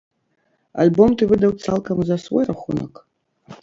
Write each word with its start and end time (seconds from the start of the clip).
Альбом 0.85 1.13
ты 1.21 1.29
выдаў 1.33 1.55
цалкам 1.67 2.03
за 2.11 2.21
свой 2.27 2.43
рахунак? 2.53 2.93